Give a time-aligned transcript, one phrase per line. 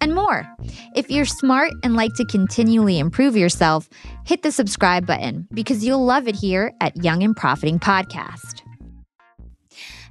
[0.00, 0.46] and more.
[0.94, 3.88] If you're smart and like to continually improve yourself,
[4.24, 8.62] hit the subscribe button because you'll love it here at Young and Profiting Podcast.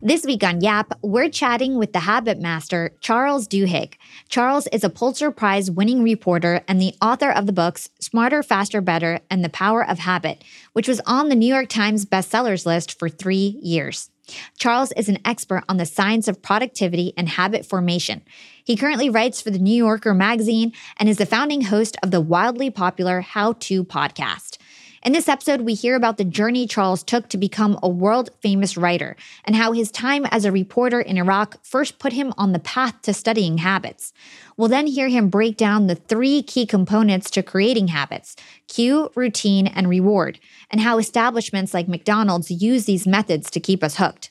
[0.02, 3.96] This week on Yap, we're chatting with the habit master, Charles Duhigg.
[4.30, 8.80] Charles is a Pulitzer Prize winning reporter and the author of the books Smarter, Faster,
[8.80, 12.98] Better and The Power of Habit, which was on the New York Times bestsellers list
[12.98, 14.10] for three years.
[14.58, 18.22] Charles is an expert on the science of productivity and habit formation.
[18.70, 22.22] He currently writes for the New Yorker magazine and is the founding host of the
[22.22, 24.60] wildly popular How To podcast.
[25.02, 28.78] In this episode, we hear about the journey Charles took to become a world famous
[28.78, 32.60] writer and how his time as a reporter in Iraq first put him on the
[32.60, 34.14] path to studying habits.
[34.56, 38.36] We'll then hear him break down the three key components to creating habits
[38.68, 43.98] cue, routine, and reward, and how establishments like McDonald's use these methods to keep us
[43.98, 44.30] hooked.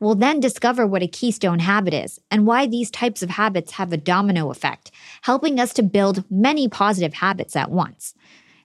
[0.00, 3.92] We'll then discover what a keystone habit is and why these types of habits have
[3.92, 4.90] a domino effect,
[5.22, 8.14] helping us to build many positive habits at once.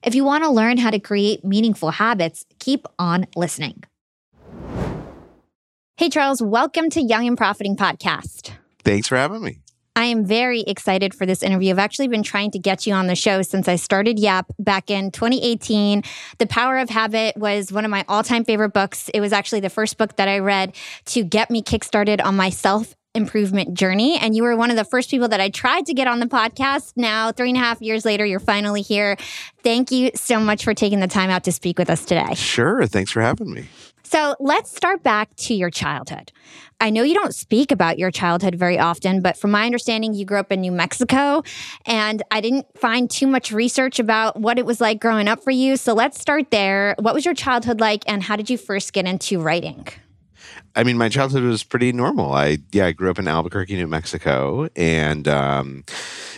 [0.03, 3.83] If you want to learn how to create meaningful habits, keep on listening.
[5.97, 8.51] Hey, Charles, welcome to Young and Profiting Podcast.
[8.83, 9.59] Thanks for having me.
[9.99, 11.71] I am very excited for this interview.
[11.71, 14.89] I've actually been trying to get you on the show since I started Yap back
[14.89, 16.03] in 2018.
[16.37, 19.09] The Power of Habit was one of my all time favorite books.
[19.13, 20.73] It was actually the first book that I read
[21.07, 24.17] to get me kickstarted on my self improvement journey.
[24.17, 26.27] And you were one of the first people that I tried to get on the
[26.27, 26.93] podcast.
[26.95, 29.17] Now, three and a half years later, you're finally here.
[29.63, 32.35] Thank you so much for taking the time out to speak with us today.
[32.35, 32.87] Sure.
[32.87, 33.67] Thanks for having me.
[34.11, 36.31] So let's start back to your childhood.
[36.81, 40.25] I know you don't speak about your childhood very often, but from my understanding, you
[40.25, 41.43] grew up in New Mexico,
[41.85, 45.51] and I didn't find too much research about what it was like growing up for
[45.51, 45.77] you.
[45.77, 46.95] So let's start there.
[46.97, 49.87] What was your childhood like, and how did you first get into writing?
[50.75, 52.33] I mean, my childhood was pretty normal.
[52.33, 55.83] I yeah, I grew up in Albuquerque, New Mexico, and um,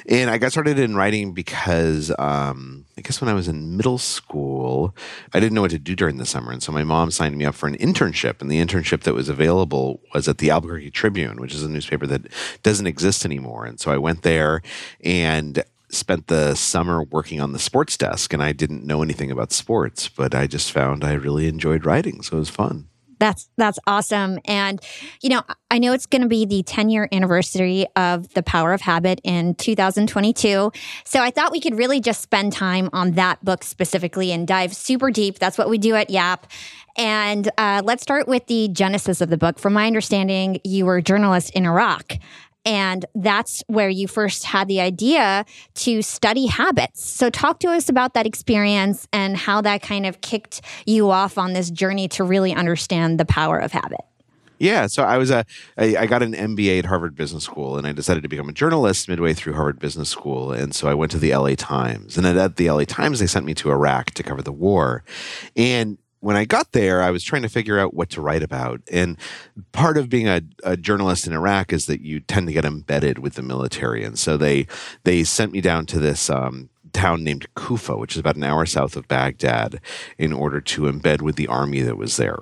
[0.07, 3.97] and I got started in writing because um, I guess when I was in middle
[3.97, 4.95] school,
[5.33, 7.45] I didn't know what to do during the summer, and so my mom signed me
[7.45, 11.39] up for an internship, and the internship that was available was at the Albuquerque Tribune,
[11.39, 12.27] which is a newspaper that
[12.63, 14.61] doesn't exist anymore, and so I went there
[15.03, 19.51] and spent the summer working on the sports desk and I didn't know anything about
[19.51, 22.21] sports, but I just found I really enjoyed writing.
[22.21, 22.87] So it was fun.
[23.21, 24.39] That's that's awesome.
[24.45, 24.81] And
[25.21, 28.73] you know, I know it's going to be the 10 year anniversary of The Power
[28.73, 30.71] of Habit in 2022.
[31.05, 34.75] So I thought we could really just spend time on that book specifically and dive
[34.75, 35.37] super deep.
[35.37, 36.47] That's what we do at Yap.
[36.97, 39.59] And uh, let's start with the genesis of the book.
[39.59, 42.17] From my understanding, you were a journalist in Iraq.
[42.65, 45.45] And that's where you first had the idea
[45.75, 47.03] to study habits.
[47.03, 51.37] So, talk to us about that experience and how that kind of kicked you off
[51.37, 54.01] on this journey to really understand the power of habit.
[54.61, 55.43] Yeah, so I was a
[55.75, 58.53] I, I got an MBA at Harvard Business School, and I decided to become a
[58.53, 62.27] journalist midway through Harvard Business School, and so I went to the LA Times, and
[62.27, 65.03] at the LA Times they sent me to Iraq to cover the war,
[65.55, 68.81] and when I got there, I was trying to figure out what to write about.
[68.91, 69.17] And
[69.71, 73.19] part of being a, a, journalist in Iraq is that you tend to get embedded
[73.19, 74.03] with the military.
[74.03, 74.67] And so they
[75.03, 78.65] they sent me down to this um, town named Kufa, which is about an hour
[78.65, 79.81] south of Baghdad,
[80.17, 82.37] in order to embed with the army that was there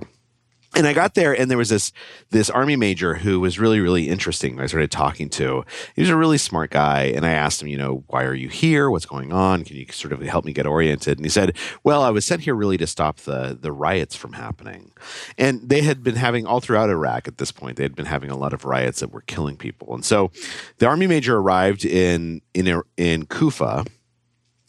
[0.76, 1.92] and I got there, and there was this
[2.30, 4.60] this army major who was really really interesting.
[4.60, 5.66] I started talking to.
[5.96, 8.50] He was a really smart guy, and I asked him, you know, why are you
[8.50, 8.90] here?
[8.90, 9.64] What's going on?
[9.64, 11.18] Can you sort of help me get oriented?
[11.18, 14.34] And he said, well, I was sent here really to stop the the riots from
[14.34, 14.92] happening,
[15.38, 17.78] and they had been having all throughout Iraq at this point.
[17.78, 20.32] They had been having a lot of riots that were killing people, and so
[20.78, 23.86] the army major arrived in in in Kufa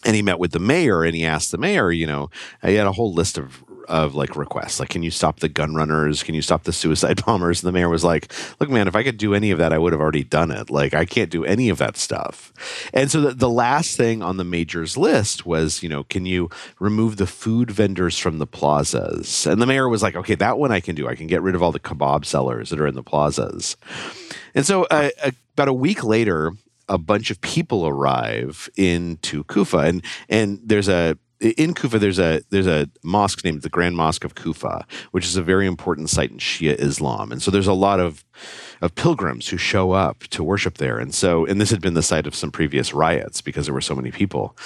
[0.05, 2.31] and he met with the mayor and he asked the mayor, you know,
[2.62, 4.81] he had a whole list of of like requests.
[4.81, 6.23] Like can you stop the gun runners?
[6.23, 7.62] Can you stop the suicide bombers?
[7.62, 9.79] And the mayor was like look man if i could do any of that i
[9.79, 10.71] would have already done it.
[10.71, 12.53] Like i can't do any of that stuff.
[12.93, 16.50] And so the, the last thing on the major's list was you know can you
[16.79, 19.47] remove the food vendors from the plazas?
[19.47, 21.09] And the mayor was like okay that one i can do.
[21.09, 23.77] I can get rid of all the kebab sellers that are in the plazas.
[24.55, 25.11] And so uh,
[25.55, 26.53] about a week later
[26.91, 32.42] a bunch of people arrive into Kufa, and and there's a in Kufa, there's a
[32.50, 36.31] there's a mosque named the Grand Mosque of Kufa, which is a very important site
[36.31, 38.25] in Shia Islam, and so there's a lot of
[38.81, 40.98] of pilgrims who show up to worship there.
[40.98, 43.81] And so, and this had been the site of some previous riots because there were
[43.81, 44.56] so many people.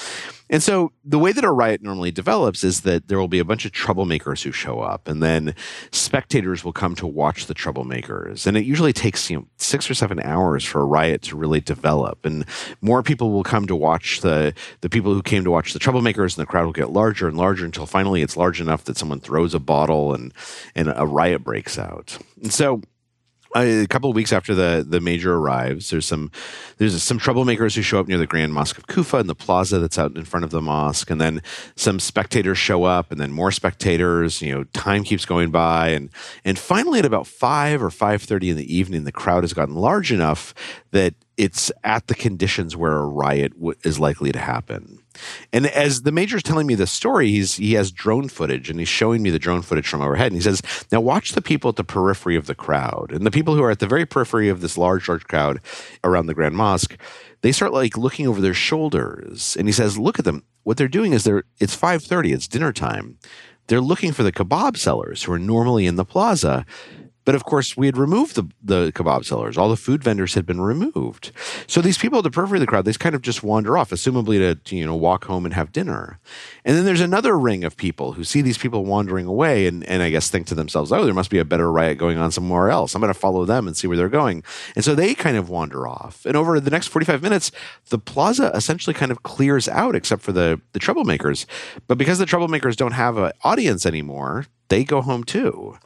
[0.50, 3.44] And so, the way that a riot normally develops is that there will be a
[3.44, 5.54] bunch of troublemakers who show up, and then
[5.90, 8.46] spectators will come to watch the troublemakers.
[8.46, 11.60] And it usually takes you know six or seven hours for a riot to really
[11.60, 12.44] develop, and
[12.82, 16.36] more people will come to watch the the people who came to watch the troublemakers,
[16.36, 19.20] and the crowd will get larger and larger until finally it's large enough that someone
[19.20, 20.34] throws a bottle and
[20.74, 22.18] and a riot breaks out.
[22.42, 22.82] And so
[23.54, 26.30] a couple of weeks after the the major arrives, there's some
[26.78, 29.78] there's some troublemakers who show up near the Grand Mosque of Kufa in the plaza
[29.78, 31.40] that's out in front of the mosque, and then
[31.76, 34.42] some spectators show up, and then more spectators.
[34.42, 36.10] You know, time keeps going by, and
[36.44, 39.74] and finally at about five or five thirty in the evening, the crowd has gotten
[39.76, 40.54] large enough
[40.90, 45.03] that it's at the conditions where a riot w- is likely to happen.
[45.52, 48.78] And as the major is telling me the story, he's he has drone footage and
[48.78, 50.32] he's showing me the drone footage from overhead.
[50.32, 53.30] And he says, "Now watch the people at the periphery of the crowd, and the
[53.30, 55.60] people who are at the very periphery of this large, large crowd
[56.02, 56.96] around the Grand Mosque."
[57.42, 60.44] They start like looking over their shoulders, and he says, "Look at them.
[60.62, 62.32] What they're doing is they're it's five thirty.
[62.32, 63.18] It's dinner time.
[63.66, 66.64] They're looking for the kebab sellers who are normally in the plaza."
[67.24, 69.56] But of course, we had removed the, the kebab sellers.
[69.56, 71.32] All the food vendors had been removed.
[71.66, 73.90] So these people at the periphery of the crowd, they kind of just wander off,
[73.90, 76.18] assumably to, to, you know, walk home and have dinner.
[76.64, 80.02] And then there's another ring of people who see these people wandering away and, and
[80.02, 82.70] I guess think to themselves, oh, there must be a better riot going on somewhere
[82.70, 82.94] else.
[82.94, 84.42] I'm going to follow them and see where they're going.
[84.76, 86.26] And so they kind of wander off.
[86.26, 87.50] And over the next 45 minutes,
[87.88, 91.46] the plaza essentially kind of clears out except for the, the troublemakers.
[91.86, 95.78] But because the troublemakers don't have an audience anymore, they go home too.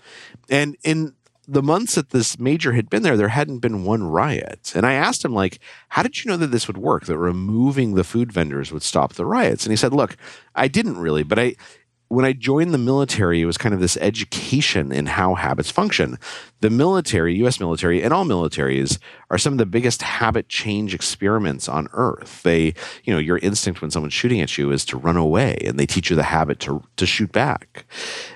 [0.49, 1.15] And in
[1.51, 4.73] the months that this major had been there, there hadn't been one riot.
[4.75, 5.59] And I asked him, like,
[5.89, 7.07] how did you know that this would work?
[7.07, 9.65] That removing the food vendors would stop the riots?
[9.65, 10.17] And he said, look,
[10.55, 11.57] I didn't really, but I
[12.09, 16.19] when I joined the military, it was kind of this education in how habits function.
[16.61, 18.99] The military, US military, and all militaries
[19.31, 22.43] are some of the biggest habit change experiments on earth.
[22.43, 22.73] They,
[23.05, 25.87] you know, your instinct when someone's shooting at you is to run away, and they
[25.87, 27.85] teach you the habit to, to shoot back.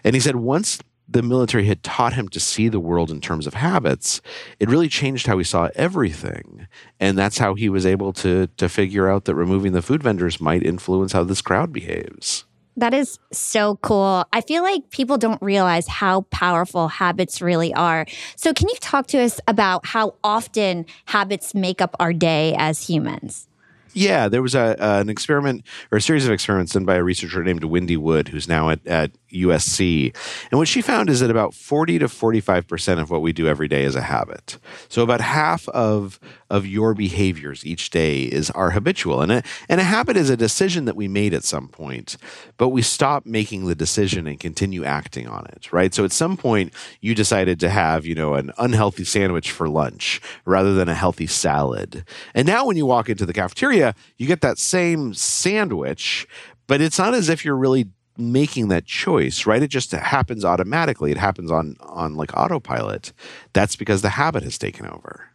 [0.05, 0.79] And he said, once
[1.13, 4.21] the military had taught him to see the world in terms of habits,
[4.59, 6.67] it really changed how he saw everything.
[6.99, 10.41] And that's how he was able to to figure out that removing the food vendors
[10.41, 12.45] might influence how this crowd behaves.
[12.77, 14.25] That is so cool.
[14.33, 18.07] I feel like people don't realize how powerful habits really are.
[18.37, 22.89] So, can you talk to us about how often habits make up our day as
[22.89, 23.49] humans?
[23.95, 27.05] Yeah, there was a, uh, an experiment or a series of experiments done by a
[27.05, 30.15] researcher named Wendy Wood, who's now at, at USC.
[30.51, 33.69] And what she found is that about 40 to 45% of what we do every
[33.69, 34.59] day is a habit.
[34.89, 36.21] So about half of,
[36.51, 39.23] of your behaviors each day is are habitual.
[39.23, 42.17] And a, and a habit is a decision that we made at some point,
[42.57, 45.95] but we stop making the decision and continue acting on it, right?
[45.95, 50.21] So at some point you decided to have, you know, an unhealthy sandwich for lunch
[50.45, 52.05] rather than a healthy salad.
[52.35, 56.27] And now when you walk into the cafeteria, you get that same sandwich,
[56.67, 57.89] but it's not as if you're really
[58.23, 59.63] making that choice right?
[59.63, 61.11] It just happens automatically.
[61.11, 63.13] It happens on on like autopilot.
[63.53, 65.32] That's because the habit has taken over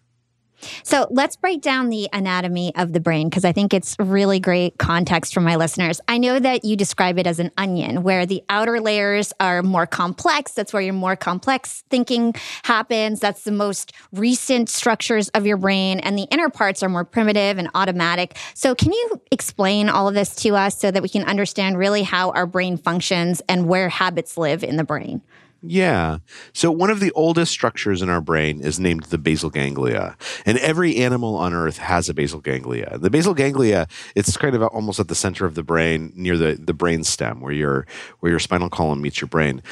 [0.84, 4.78] so let's break down the anatomy of the brain because I think it's really great
[4.78, 6.02] context for my listeners.
[6.08, 9.86] I know that you describe it as an onion where the outer layers are more
[9.86, 10.54] complex.
[10.54, 12.34] That's where your more complex thinking
[12.64, 13.20] happens.
[13.20, 16.00] That's the most recent structures of your brain.
[16.00, 18.38] And the inner parts are more primitive and automatic.
[18.54, 22.04] So, can you explain all of this to us so that we can understand really
[22.04, 25.22] how our brain functions and where habits live in the brain?
[25.62, 26.20] Yeah.
[26.54, 30.16] So one of the oldest structures in our brain is named the basal ganglia.
[30.46, 32.98] And every animal on earth has a basal ganglia.
[33.00, 36.54] The basal ganglia, it's kind of almost at the center of the brain near the,
[36.54, 37.88] the brain stem where your
[38.20, 39.64] where your spinal column meets your brain.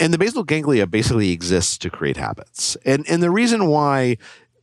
[0.00, 2.76] And the basal ganglia basically exists to create habits.
[2.84, 4.18] And and the reason why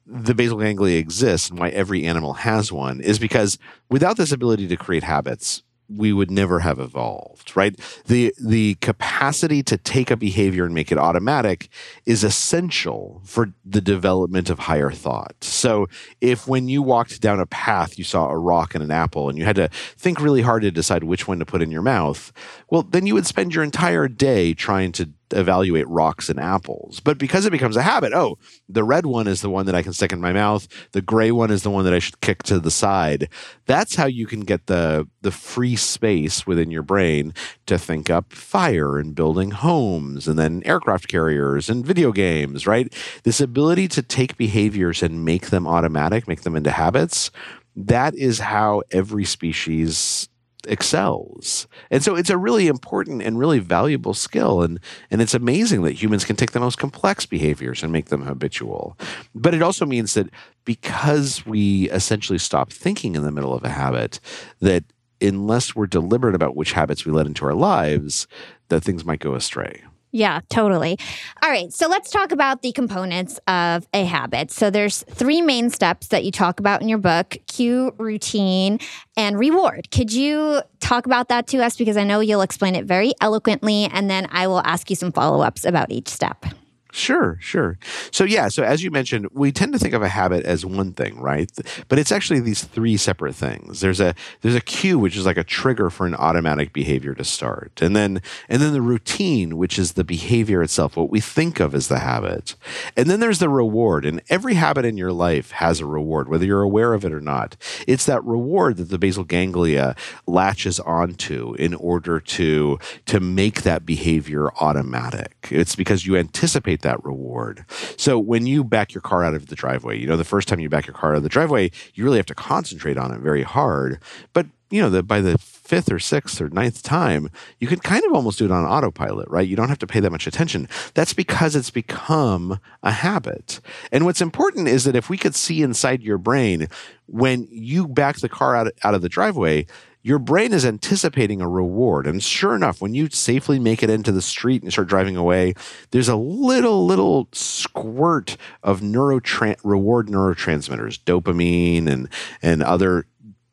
[0.05, 3.59] the basal ganglia exists and why every animal has one is because
[3.89, 7.75] without this ability to create habits, we would never have evolved, right?
[8.05, 11.69] The the capacity to take a behavior and make it automatic
[12.05, 15.35] is essential for the development of higher thought.
[15.41, 15.87] So
[16.21, 19.37] if when you walked down a path you saw a rock and an apple and
[19.37, 22.31] you had to think really hard to decide which one to put in your mouth,
[22.69, 26.99] well then you would spend your entire day trying to evaluate rocks and apples.
[26.99, 29.81] But because it becomes a habit, oh, the red one is the one that I
[29.81, 32.43] can stick in my mouth, the gray one is the one that I should kick
[32.43, 33.29] to the side.
[33.65, 37.33] That's how you can get the the free space within your brain
[37.65, 42.93] to think up fire and building homes and then aircraft carriers and video games, right?
[43.23, 47.31] This ability to take behaviors and make them automatic, make them into habits.
[47.75, 50.28] That is how every species
[50.67, 51.67] excels.
[51.89, 54.61] And so it's a really important and really valuable skill.
[54.61, 58.23] And, and it's amazing that humans can take the most complex behaviors and make them
[58.23, 58.97] habitual.
[59.33, 60.29] But it also means that
[60.65, 64.19] because we essentially stop thinking in the middle of a habit,
[64.59, 64.83] that
[65.21, 68.27] unless we're deliberate about which habits we let into our lives,
[68.69, 69.83] that things might go astray.
[70.11, 70.97] Yeah, totally.
[71.43, 74.49] All right, so let's talk about the components of a habit.
[74.49, 78.79] So there's three main steps that you talk about in your book: cue, routine,
[79.15, 79.91] and reward.
[79.91, 83.85] Could you talk about that to us because I know you'll explain it very eloquently
[83.85, 86.45] and then I will ask you some follow-ups about each step.
[86.91, 87.77] Sure, sure.
[88.09, 90.93] So yeah, so as you mentioned, we tend to think of a habit as one
[90.93, 91.51] thing, right?
[91.87, 93.81] But it's actually these three separate things.
[93.81, 97.23] There's a there's a cue which is like a trigger for an automatic behavior to
[97.23, 97.79] start.
[97.81, 101.75] And then and then the routine, which is the behavior itself, what we think of
[101.75, 102.55] as the habit.
[102.97, 104.03] And then there's the reward.
[104.03, 107.21] And every habit in your life has a reward, whether you're aware of it or
[107.21, 107.55] not.
[107.87, 113.85] It's that reward that the basal ganglia latches onto in order to to make that
[113.85, 115.49] behavior automatic.
[115.51, 117.65] It's because you anticipate that reward.
[117.97, 120.59] So when you back your car out of the driveway, you know, the first time
[120.59, 123.19] you back your car out of the driveway, you really have to concentrate on it
[123.19, 123.99] very hard.
[124.33, 128.03] But you know, the, by the fifth or sixth or ninth time, you can kind
[128.05, 129.47] of almost do it on autopilot, right?
[129.47, 130.67] You don't have to pay that much attention.
[130.93, 133.61] That's because it's become a habit.
[133.91, 136.67] And what's important is that if we could see inside your brain
[137.07, 139.65] when you back the car out, out of the driveway,
[140.09, 142.07] your brain is anticipating a reward.
[142.07, 145.53] And sure enough, when you safely make it into the street and start driving away,
[145.91, 152.09] there's a little, little squirt of reward neurotransmitters, dopamine and,
[152.41, 153.05] and other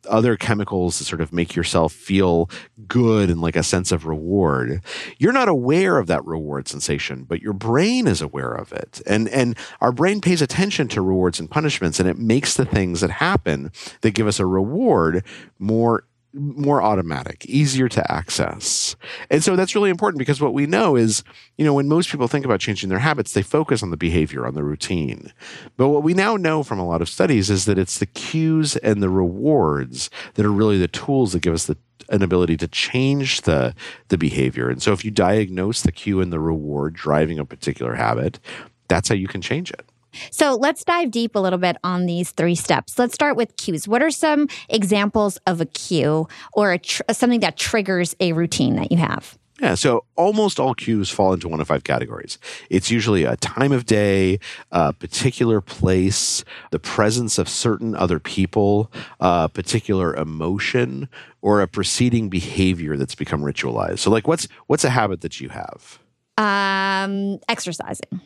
[0.09, 2.49] other chemicals that sort of make yourself feel
[2.87, 4.81] good and like a sense of reward.
[5.19, 9.03] You're not aware of that reward sensation, but your brain is aware of it.
[9.05, 13.01] And and our brain pays attention to rewards and punishments and it makes the things
[13.01, 13.73] that happen
[14.03, 15.25] that give us a reward
[15.59, 16.05] more
[16.37, 18.95] more automatic, easier to access.
[19.31, 21.25] And so that's really important because what we know is,
[21.57, 24.47] you know, when most people think about changing their habits, they focus on the behavior,
[24.47, 25.33] on the routine.
[25.77, 28.77] But what we now know from a lot of studies is that it's the cues
[28.77, 31.77] and the rewards that are really the tools that give us the
[32.09, 33.75] an ability to change the
[34.09, 34.69] the behavior.
[34.69, 38.39] And so if you diagnose the cue and the reward driving a particular habit,
[38.87, 39.85] that's how you can change it.
[40.31, 42.99] So let's dive deep a little bit on these three steps.
[42.99, 43.87] Let's start with cues.
[43.89, 48.77] What are some examples of a cue or a tr- something that triggers a routine
[48.77, 49.39] that you have?
[49.61, 52.39] Yeah, so almost all cues fall into one of five categories.
[52.69, 54.39] It's usually a time of day,
[54.71, 61.09] a particular place, the presence of certain other people, a particular emotion,
[61.41, 64.01] or a preceding behavior that's become ritualized.
[64.01, 66.01] So, like, what's what's a habit that you have?
[66.37, 68.21] Um, exercising.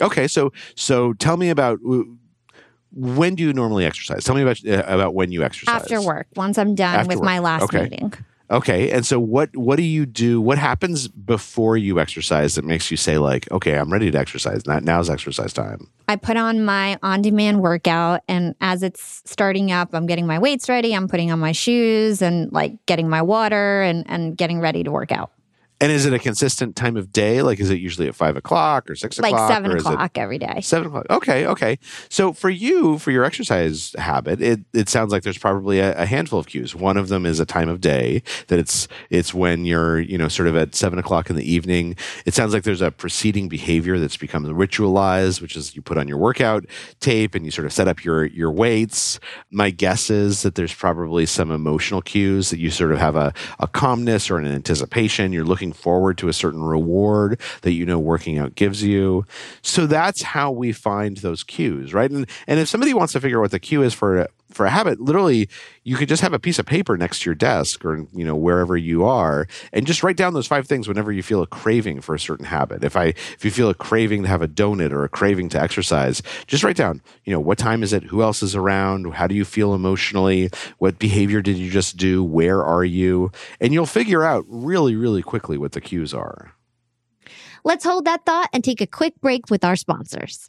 [0.00, 1.78] Okay, so so tell me about
[2.92, 4.24] when do you normally exercise?
[4.24, 5.82] Tell me about uh, about when you exercise.
[5.82, 7.24] After work, once I'm done After with work.
[7.24, 7.82] my last okay.
[7.82, 8.12] meeting.
[8.48, 10.40] Okay, and so what what do you do?
[10.40, 14.64] What happens before you exercise that makes you say like, okay, I'm ready to exercise.
[14.66, 15.90] Now, now's exercise time.
[16.06, 20.68] I put on my on-demand workout, and as it's starting up, I'm getting my weights
[20.68, 20.94] ready.
[20.94, 24.92] I'm putting on my shoes and like getting my water and and getting ready to
[24.92, 25.32] work out.
[25.80, 27.42] And is it a consistent time of day?
[27.42, 29.32] Like, is it usually at five o'clock or six o'clock?
[29.32, 30.60] Like seven o'clock every day.
[30.62, 31.06] Seven o'clock.
[31.10, 31.78] Okay, okay.
[32.08, 36.06] So for you, for your exercise habit, it, it sounds like there's probably a, a,
[36.06, 36.74] handful of cues.
[36.74, 40.28] One of them is a time of day that it's it's when you're you know
[40.28, 41.96] sort of at seven o'clock in the evening.
[42.24, 46.08] It sounds like there's a preceding behavior that's become ritualized, which is you put on
[46.08, 46.64] your workout
[47.00, 49.20] tape and you sort of set up your your weights.
[49.50, 53.34] My guess is that there's probably some emotional cues that you sort of have a,
[53.58, 55.32] a calmness or an anticipation.
[55.32, 59.24] You're looking looking forward to a certain reward that you know working out gives you.
[59.62, 62.10] So that's how we find those cues, right?
[62.10, 64.70] And and if somebody wants to figure out what the cue is for for a
[64.70, 65.48] habit, literally,
[65.84, 68.34] you could just have a piece of paper next to your desk or you know
[68.34, 72.00] wherever you are, and just write down those five things whenever you feel a craving
[72.00, 72.82] for a certain habit.
[72.82, 75.60] If I if you feel a craving to have a donut or a craving to
[75.60, 77.02] exercise, just write down.
[77.24, 78.04] You know what time is it?
[78.04, 79.14] Who else is around?
[79.14, 80.50] How do you feel emotionally?
[80.78, 82.24] What behavior did you just do?
[82.24, 83.30] Where are you?
[83.60, 86.52] And you'll figure out really really quickly what the cues are.
[87.64, 90.48] Let's hold that thought and take a quick break with our sponsors.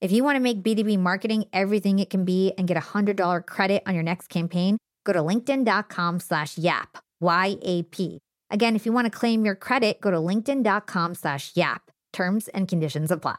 [0.00, 3.44] If you want to make B2B marketing everything it can be and get a $100
[3.44, 8.18] credit on your next campaign, go to linkedin.com slash yap, Y-A-P.
[8.50, 11.90] Again, if you want to claim your credit, go to linkedin.com slash yap.
[12.14, 13.36] Terms and conditions apply.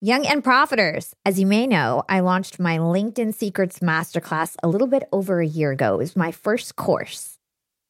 [0.00, 4.88] Young and Profiters, as you may know, I launched my LinkedIn Secrets Masterclass a little
[4.88, 5.94] bit over a year ago.
[5.94, 7.36] It was my first course.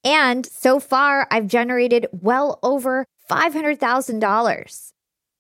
[0.04, 4.92] And so far, I've generated well over $500,000.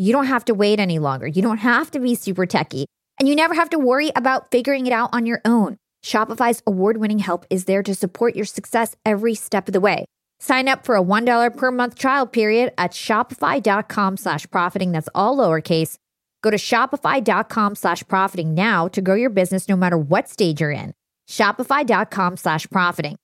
[0.00, 1.26] you don't have to wait any longer.
[1.26, 2.86] You don't have to be super techy,
[3.18, 5.76] and you never have to worry about figuring it out on your own.
[6.02, 10.06] Shopify's award winning help is there to support your success every step of the way.
[10.38, 14.92] Sign up for a $1 per month trial period at shopify.com slash profiting.
[14.92, 15.98] That's all lowercase.
[16.42, 20.70] Go to shopify.com slash profiting now to grow your business no matter what stage you're
[20.70, 20.94] in.
[21.28, 23.16] Shopify.com slash profiting.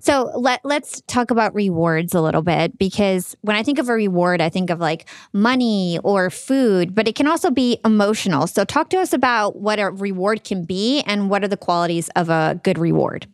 [0.00, 3.92] So let let's talk about rewards a little bit because when I think of a
[3.92, 8.46] reward, I think of like money or food, but it can also be emotional.
[8.46, 12.08] So talk to us about what a reward can be and what are the qualities
[12.10, 13.26] of a good reward.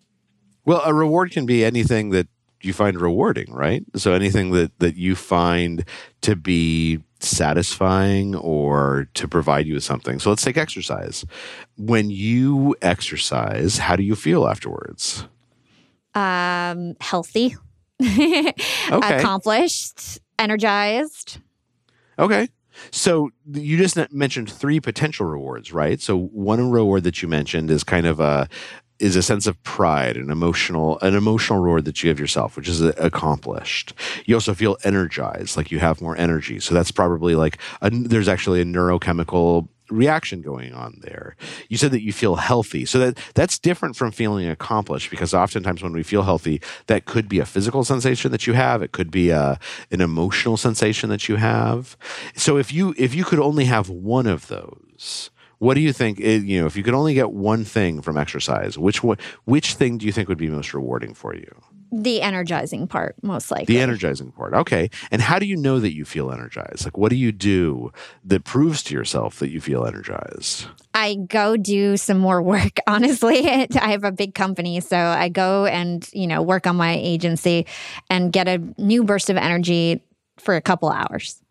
[0.64, 2.28] Well, a reward can be anything that
[2.62, 3.84] you find rewarding, right?
[3.96, 5.84] So anything that that you find
[6.22, 10.18] to be satisfying or to provide you with something.
[10.18, 11.24] So let's take exercise.
[11.76, 15.26] When you exercise, how do you feel afterwards?
[16.14, 17.56] Um, healthy,
[18.02, 18.52] okay.
[18.90, 21.38] accomplished, energized.
[22.18, 22.48] Okay.
[22.90, 26.00] So you just mentioned three potential rewards, right?
[26.00, 28.48] So one reward that you mentioned is kind of a
[29.00, 32.68] is a sense of pride, an emotional, an emotional reward that you give yourself, which
[32.68, 33.94] is accomplished.
[34.26, 36.60] You also feel energized, like you have more energy.
[36.60, 41.36] So that's probably like a, there's actually a neurochemical reaction going on there.
[41.68, 42.84] You said that you feel healthy.
[42.84, 47.28] So that that's different from feeling accomplished because oftentimes when we feel healthy, that could
[47.28, 49.58] be a physical sensation that you have, it could be a
[49.90, 51.96] an emotional sensation that you have.
[52.34, 56.18] So if you if you could only have one of those, what do you think?
[56.18, 59.02] It, you know, if you could only get one thing from exercise, which
[59.44, 61.54] which thing do you think would be most rewarding for you?
[61.92, 63.74] The energizing part, most likely.
[63.74, 64.54] The energizing part.
[64.54, 64.90] Okay.
[65.10, 66.84] And how do you know that you feel energized?
[66.84, 67.92] Like, what do you do
[68.24, 70.66] that proves to yourself that you feel energized?
[70.94, 73.48] I go do some more work, honestly.
[73.48, 74.80] I have a big company.
[74.80, 77.66] So I go and, you know, work on my agency
[78.08, 80.02] and get a new burst of energy
[80.38, 81.42] for a couple hours.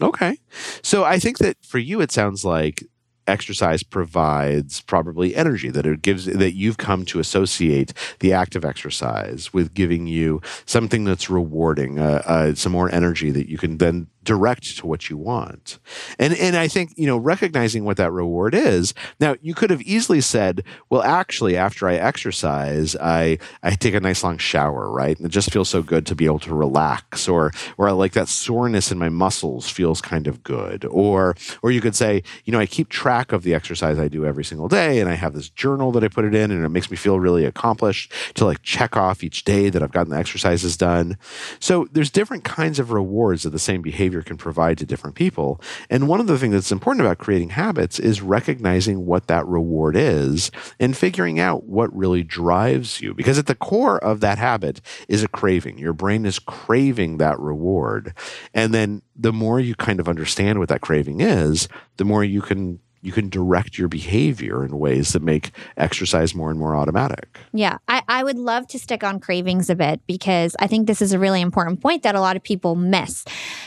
[0.00, 0.38] Okay.
[0.82, 2.82] So I think that for you, it sounds like
[3.26, 8.64] exercise provides probably energy that it gives that you've come to associate the act of
[8.64, 13.78] exercise with giving you something that's rewarding uh, uh, some more energy that you can
[13.78, 15.78] then direct to what you want.
[16.18, 18.94] And and I think, you know, recognizing what that reward is.
[19.20, 24.00] Now, you could have easily said, well, actually after I exercise, I I take a
[24.00, 25.16] nice long shower, right?
[25.16, 28.12] And it just feels so good to be able to relax or or I like
[28.12, 30.84] that soreness in my muscles feels kind of good.
[30.86, 34.24] Or or you could say, you know, I keep track of the exercise I do
[34.24, 36.68] every single day and I have this journal that I put it in and it
[36.68, 40.18] makes me feel really accomplished to like check off each day that I've gotten the
[40.18, 41.16] exercises done.
[41.60, 45.16] So, there's different kinds of rewards of the same behavior behavior can provide to different
[45.16, 45.60] people.
[45.88, 49.96] And one of the things that's important about creating habits is recognizing what that reward
[49.96, 53.14] is and figuring out what really drives you.
[53.14, 55.78] Because at the core of that habit is a craving.
[55.78, 58.14] Your brain is craving that reward.
[58.52, 62.42] And then the more you kind of understand what that craving is, the more you
[62.42, 67.38] can you can direct your behavior in ways that make exercise more and more automatic.
[67.52, 71.02] Yeah, I, I would love to stick on cravings a bit because I think this
[71.02, 73.24] is a really important point that a lot of people miss.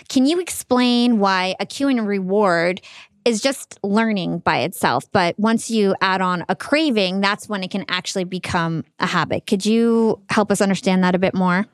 [0.10, 2.82] Can you explain why a cue and reward
[3.26, 5.12] is just learning by itself.
[5.12, 9.48] But once you add on a craving, that's when it can actually become a habit.
[9.48, 11.65] Could you help us understand that a bit more?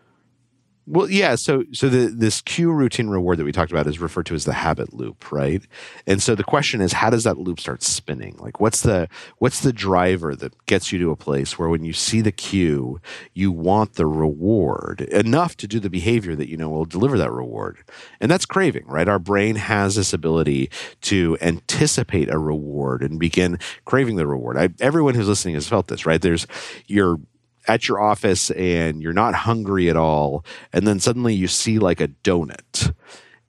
[0.87, 1.35] Well, yeah.
[1.35, 4.45] So, so the this cue routine reward that we talked about is referred to as
[4.45, 5.61] the habit loop, right?
[6.07, 8.35] And so the question is, how does that loop start spinning?
[8.39, 11.93] Like, what's the what's the driver that gets you to a place where when you
[11.93, 12.99] see the cue,
[13.33, 17.31] you want the reward enough to do the behavior that you know will deliver that
[17.31, 17.77] reward,
[18.19, 19.07] and that's craving, right?
[19.07, 24.57] Our brain has this ability to anticipate a reward and begin craving the reward.
[24.57, 26.21] I, everyone who's listening has felt this, right?
[26.21, 26.47] There's
[26.87, 27.19] your
[27.67, 30.43] at your office and you're not hungry at all
[30.73, 32.93] and then suddenly you see like a donut.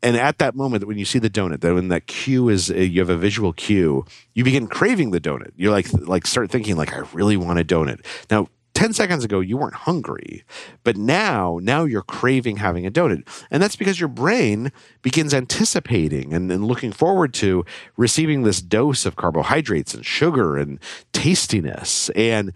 [0.03, 2.75] And at that moment when you see the donut that when that cue is uh,
[2.75, 5.53] you have a visual cue you begin craving the donut.
[5.57, 8.05] You're like like start thinking like i really want a donut.
[8.31, 10.45] Now 10 seconds ago you weren't hungry
[10.83, 13.27] but now now you're craving having a donut.
[13.51, 14.73] And that's because your brain
[15.03, 17.65] begins anticipating and, and looking forward to
[17.97, 20.79] receiving this dose of carbohydrates and sugar and
[21.13, 22.11] tastiness.
[22.11, 22.53] And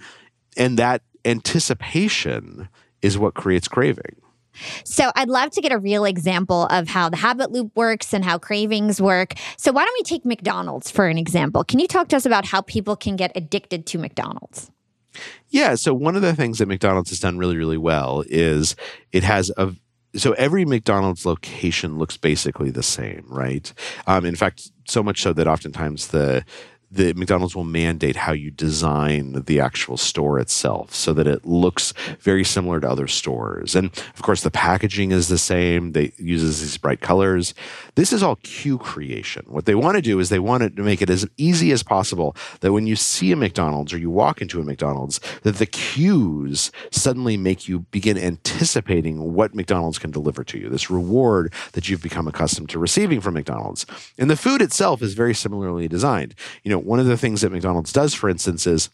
[0.57, 2.68] and that anticipation
[3.02, 4.16] is what creates craving.
[4.84, 8.24] So, I'd love to get a real example of how the habit loop works and
[8.24, 9.34] how cravings work.
[9.58, 11.62] So, why don't we take McDonald's for an example?
[11.62, 14.70] Can you talk to us about how people can get addicted to McDonald's?
[15.50, 15.74] Yeah.
[15.74, 18.76] So, one of the things that McDonald's has done really, really well is
[19.12, 19.74] it has a
[20.16, 23.72] so every McDonald's location looks basically the same, right?
[24.06, 26.44] Um, in fact, so much so that oftentimes the
[26.96, 31.92] the McDonald's will mandate how you design the actual store itself so that it looks
[32.20, 33.74] very similar to other stores.
[33.76, 35.92] And of course, the packaging is the same.
[35.92, 37.54] They uses these bright colors.
[37.96, 39.44] This is all cue creation.
[39.48, 42.37] What they want to do is they want to make it as easy as possible
[42.61, 46.70] that when you see a McDonald's or you walk into a McDonald's, that the cues
[46.92, 50.68] suddenly make you begin anticipating what McDonald's can deliver to you.
[50.68, 53.87] This reward that you've become accustomed to receiving from McDonald's.
[54.16, 56.37] And the food itself is very similarly designed.
[56.62, 58.90] You know, know, one of the things that McDonald's does, for instance, is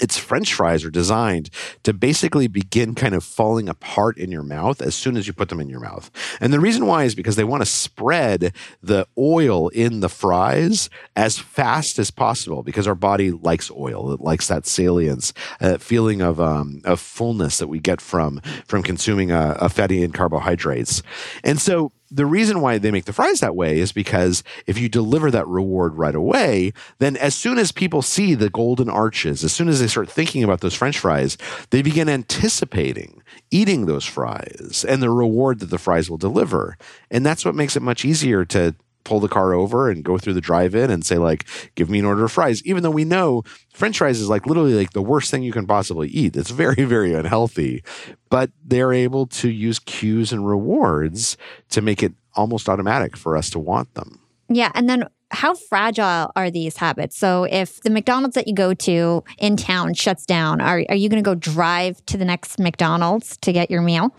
[0.00, 1.50] its french fries are designed
[1.82, 5.48] to basically begin kind of falling apart in your mouth as soon as you put
[5.48, 6.10] them in your mouth.
[6.40, 10.90] And the reason why is because they want to spread the oil in the fries
[11.16, 14.12] as fast as possible because our body likes oil.
[14.12, 18.40] It likes that salience, that uh, feeling of, um, of fullness that we get from,
[18.66, 21.02] from consuming a, a fatty and carbohydrates.
[21.44, 24.88] And so the reason why they make the fries that way is because if you
[24.88, 29.52] deliver that reward right away, then as soon as people see the golden arches, as
[29.52, 31.38] soon as they start thinking about those french fries,
[31.70, 36.76] they begin anticipating eating those fries and the reward that the fries will deliver.
[37.10, 40.32] And that's what makes it much easier to pull the car over and go through
[40.32, 43.42] the drive-in and say like give me an order of fries even though we know
[43.72, 46.84] french fries is like literally like the worst thing you can possibly eat it's very
[46.84, 47.82] very unhealthy
[48.28, 51.36] but they're able to use cues and rewards
[51.68, 56.32] to make it almost automatic for us to want them yeah and then how fragile
[56.34, 57.16] are these habits?
[57.16, 61.08] So, if the McDonald's that you go to in town shuts down, are, are you
[61.08, 64.12] going to go drive to the next McDonald's to get your meal?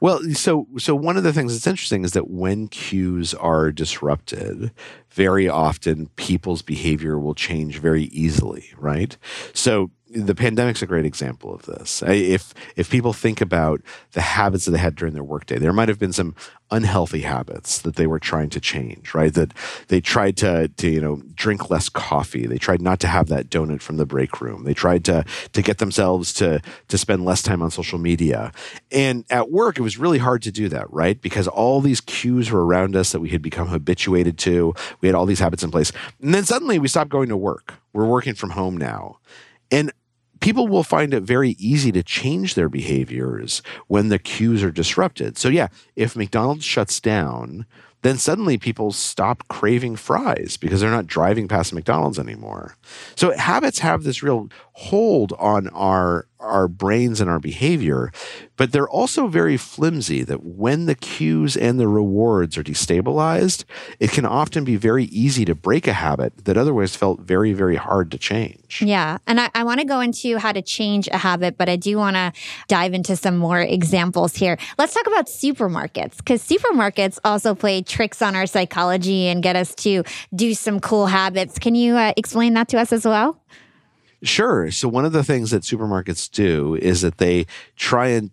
[0.00, 4.72] Well, so so one of the things that's interesting is that when cues are disrupted,
[5.10, 9.16] very often people's behavior will change very easily, right?
[9.52, 12.02] So the pandemic's a great example of this.
[12.04, 13.80] If if people think about
[14.12, 16.34] the habits that they had during their workday, there might have been some
[16.72, 19.32] unhealthy habits that they were trying to change, right?
[19.34, 19.52] That
[19.88, 22.46] they tried to, to you know drink less coffee.
[22.46, 24.64] They tried not to have that donut from the break room.
[24.64, 28.52] They tried to to get themselves to to spend less time on social media.
[28.90, 31.20] And at work, it was really hard to do that, right?
[31.20, 34.74] Because all these cues were around us that we had become habituated to.
[35.00, 37.74] We had all these habits in place, and then suddenly we stopped going to work.
[37.92, 39.18] We're working from home now.
[39.70, 39.92] And
[40.40, 45.38] people will find it very easy to change their behaviors when the cues are disrupted.
[45.38, 47.66] So, yeah, if McDonald's shuts down,
[48.02, 52.76] then suddenly people stop craving fries because they're not driving past McDonald's anymore.
[53.14, 58.10] So habits have this real hold on our our brains and our behavior,
[58.56, 63.64] but they're also very flimsy that when the cues and the rewards are destabilized,
[63.98, 67.76] it can often be very easy to break a habit that otherwise felt very, very
[67.76, 68.80] hard to change.
[68.80, 69.18] Yeah.
[69.26, 71.98] And I, I want to go into how to change a habit, but I do
[71.98, 72.32] want to
[72.68, 74.56] dive into some more examples here.
[74.78, 79.74] Let's talk about supermarkets because supermarkets also play tricks on our psychology and get us
[79.76, 81.58] to do some cool habits.
[81.58, 83.42] Can you uh, explain that to us as well?
[84.22, 84.70] Sure.
[84.70, 88.30] So one of the things that supermarkets do is that they try and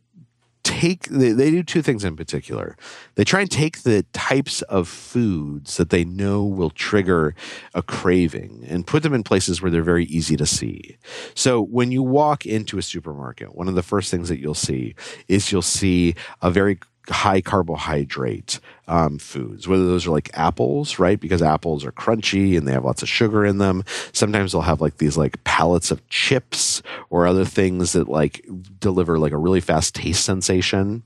[0.63, 2.75] take they, they, do two things in particular
[3.15, 7.33] they try and take the types of foods that they know will trigger
[7.73, 10.97] a craving and put them in places where they're very easy to see
[11.35, 14.93] so when you walk into a supermarket one of the first things that you'll see
[15.29, 16.77] is you'll see a very
[17.09, 21.19] high carbohydrate um, foods, whether those are like apples, right?
[21.19, 23.83] Because apples are crunchy and they have lots of sugar in them.
[24.13, 28.45] Sometimes they'll have like these like pallets of chips or other things that like
[28.79, 31.03] deliver like a really fast taste sensation.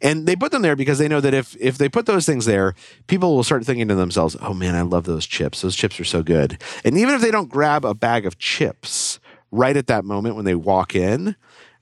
[0.00, 2.46] And they put them there because they know that if if they put those things
[2.46, 2.74] there,
[3.06, 5.60] people will start thinking to themselves, "Oh man, I love those chips.
[5.60, 9.18] Those chips are so good." And even if they don't grab a bag of chips
[9.50, 11.36] right at that moment when they walk in,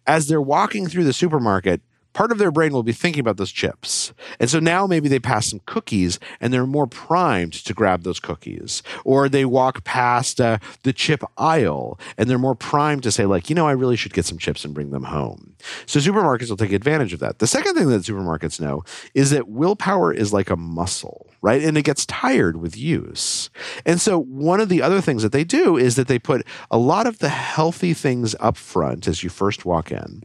[0.06, 1.80] as they're walking through the supermarket,
[2.12, 4.12] part of their brain will be thinking about those chips.
[4.38, 8.20] And so now maybe they pass some cookies and they're more primed to grab those
[8.20, 8.82] cookies.
[9.04, 13.48] Or they walk past uh, the chip aisle and they're more primed to say, like,
[13.48, 15.54] you know, I really should get some chips and bring them home.
[15.86, 17.38] So supermarkets will take advantage of that.
[17.38, 21.62] The second thing that supermarkets know is that willpower is like a muscle, right?
[21.62, 23.50] And it gets tired with use.
[23.86, 26.78] And so one of the other things that they do is that they put a
[26.78, 30.24] lot of the healthy things up front as you first walk in.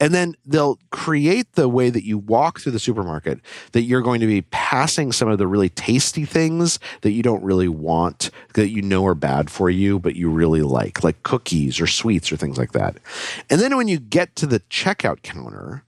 [0.00, 3.40] And then they'll create the way that you walk through the supermarket
[3.72, 7.42] that you're going to be passing some of the really tasty things that you don't
[7.42, 11.80] really want, that you know are bad for you, but you really like, like cookies
[11.80, 12.96] or sweets or things like that.
[13.50, 15.84] And then when you get to the checkout counter,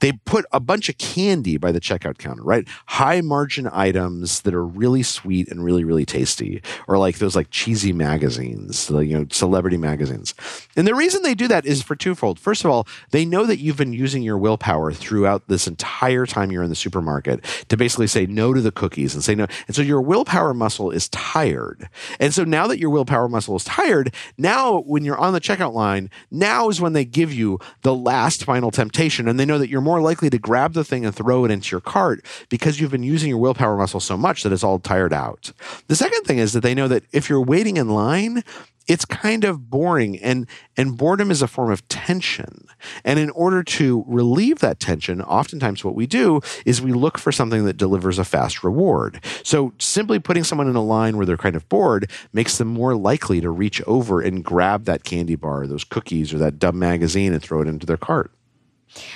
[0.00, 2.66] they put a bunch of candy by the checkout counter, right?
[2.86, 7.50] High margin items that are really sweet and really, really tasty, or like those like
[7.50, 10.34] cheesy magazines, the, you know, celebrity magazines.
[10.76, 12.38] And the reason they do that is for twofold.
[12.38, 16.50] First of all, they know that you've been using your willpower throughout this entire time
[16.50, 19.46] you're in the supermarket to basically say no to the cookies and say no.
[19.66, 21.88] And so your willpower muscle is tired.
[22.18, 25.74] And so now that your willpower muscle is tired, now when you're on the checkout
[25.74, 29.28] line, now is when they give you the last final temptation.
[29.28, 31.50] And they know that you're more more likely to grab the thing and throw it
[31.50, 34.78] into your cart because you've been using your willpower muscle so much that it's all
[34.78, 35.50] tired out.
[35.88, 38.44] The second thing is that they know that if you're waiting in line,
[38.86, 42.68] it's kind of boring and and boredom is a form of tension.
[43.04, 47.32] And in order to relieve that tension oftentimes what we do is we look for
[47.32, 49.20] something that delivers a fast reward.
[49.42, 52.94] So simply putting someone in a line where they're kind of bored makes them more
[52.94, 57.32] likely to reach over and grab that candy bar those cookies or that dumb magazine
[57.32, 58.30] and throw it into their cart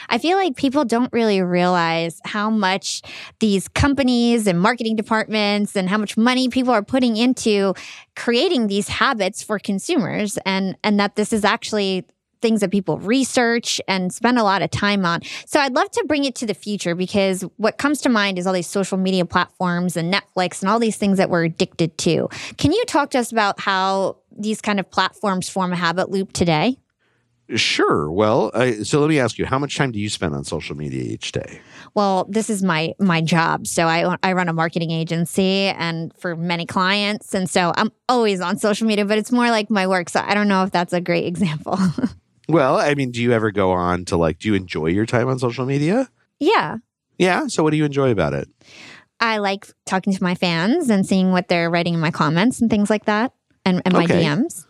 [0.08, 3.02] I feel like people don't really realize how much
[3.40, 7.74] these companies and marketing departments and how much money people are putting into
[8.16, 12.06] creating these habits for consumers and and that this is actually
[12.44, 15.22] things that people research and spend a lot of time on.
[15.46, 18.46] So I'd love to bring it to the future because what comes to mind is
[18.46, 22.28] all these social media platforms and Netflix and all these things that we're addicted to.
[22.58, 26.34] Can you talk to us about how these kind of platforms form a habit loop
[26.34, 26.76] today?
[27.54, 28.11] Sure.
[28.11, 30.74] Well, uh, so let me ask you, how much time do you spend on social
[30.76, 31.61] media each day?
[31.94, 33.66] Well, this is my my job.
[33.66, 38.40] So I I run a marketing agency and for many clients and so I'm always
[38.40, 40.09] on social media, but it's more like my work.
[40.09, 41.78] So I don't know if that's a great example.
[42.48, 45.28] well, I mean, do you ever go on to like do you enjoy your time
[45.28, 46.09] on social media?
[46.40, 46.78] Yeah.
[47.18, 48.48] Yeah, so what do you enjoy about it?
[49.20, 52.68] I like talking to my fans and seeing what they're writing in my comments and
[52.68, 53.33] things like that
[53.64, 54.24] and, and my Okay.
[54.24, 54.66] DMs.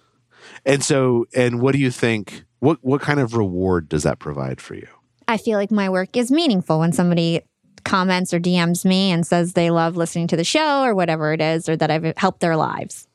[0.67, 4.59] And so and what do you think what what kind of reward does that provide
[4.59, 4.89] for you?
[5.29, 7.43] I feel like my work is meaningful when somebody
[7.85, 11.43] comments or DMs me and says they love listening to the show or whatever it
[11.43, 13.07] is or that I've helped their lives.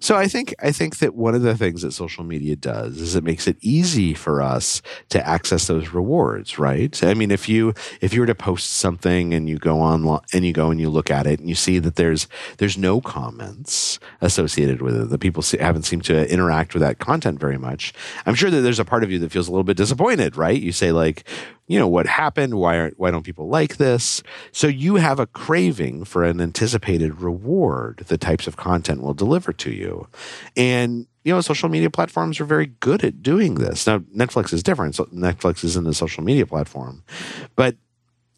[0.00, 3.14] So I think I think that one of the things that social media does is
[3.14, 7.02] it makes it easy for us to access those rewards, right?
[7.02, 10.44] I mean, if you if you were to post something and you go on and
[10.44, 13.98] you go and you look at it and you see that there's there's no comments
[14.20, 17.92] associated with it, the people haven't seemed to interact with that content very much.
[18.26, 20.60] I'm sure that there's a part of you that feels a little bit disappointed, right?
[20.60, 21.24] You say like,
[21.66, 22.54] you know, what happened?
[22.54, 24.22] Why aren't why don't people like this?
[24.50, 28.04] So you have a craving for an anticipated reward.
[28.08, 30.08] The types of content will deliver to you,
[30.56, 33.86] and you know, social media platforms are very good at doing this.
[33.86, 34.96] Now, Netflix is different.
[34.96, 37.04] So Netflix isn't a social media platform,
[37.54, 37.76] but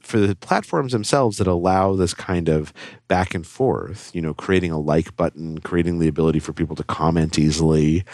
[0.05, 2.73] for the platforms themselves that allow this kind of
[3.09, 6.85] back and forth, you know, creating a like button, creating the ability for people to
[6.85, 8.05] comment easily,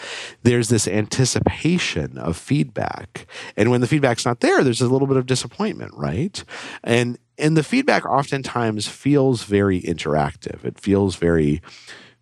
[0.43, 3.27] there's this anticipation of feedback.
[3.57, 6.43] And when the feedback's not there, there's a little bit of disappointment, right?
[6.83, 10.63] And and the feedback oftentimes feels very interactive.
[10.63, 11.61] It feels very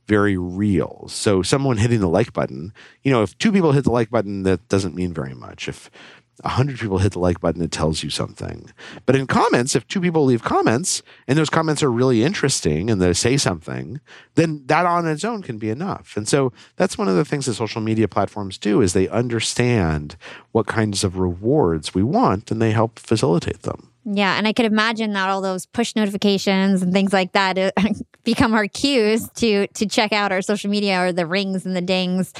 [0.09, 1.05] very real.
[1.07, 4.41] So someone hitting the like button, you know, if two people hit the like button,
[4.41, 5.69] that doesn't mean very much.
[5.69, 5.91] If
[6.43, 8.71] a hundred people hit the like button, it tells you something.
[9.05, 13.01] But in comments, if two people leave comments and those comments are really interesting and
[13.01, 13.99] they say something,
[14.35, 16.15] then that on its own can be enough.
[16.15, 20.15] And so that's one of the things that social media platforms do is they understand
[20.51, 23.89] what kinds of rewards we want and they help facilitate them.
[24.05, 27.71] Yeah, and I could imagine that all those push notifications and things like that uh,
[28.23, 31.81] become our cues to to check out our social media or the rings and the
[31.81, 32.33] dings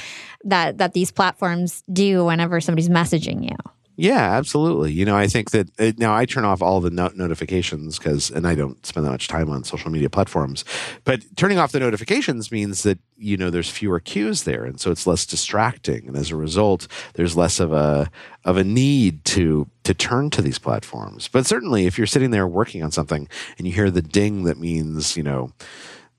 [0.44, 3.56] that that these platforms do whenever somebody's messaging you.
[4.00, 4.92] Yeah, absolutely.
[4.92, 8.30] You know, I think that uh, now I turn off all the no- notifications because,
[8.30, 10.64] and I don't spend that much time on social media platforms.
[11.04, 14.90] But turning off the notifications means that you know there's fewer cues there, and so
[14.90, 18.10] it's less distracting, and as a result, there's less of a
[18.46, 21.28] of a need to to turn to these platforms.
[21.28, 24.56] But certainly, if you're sitting there working on something and you hear the ding that
[24.58, 25.52] means you know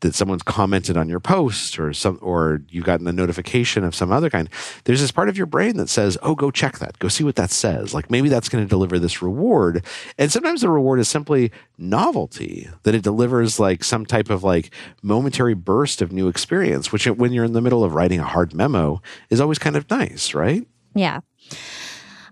[0.01, 4.11] that someone's commented on your post or some or you've gotten a notification of some
[4.11, 4.49] other kind
[4.83, 6.99] there's this part of your brain that says oh go check that.
[6.99, 7.93] Go see what that says.
[7.93, 9.85] Like maybe that's going to deliver this reward.
[10.17, 14.73] And sometimes the reward is simply novelty that it delivers like some type of like
[15.01, 18.53] momentary burst of new experience which when you're in the middle of writing a hard
[18.53, 20.67] memo is always kind of nice right?
[20.93, 21.21] Yeah.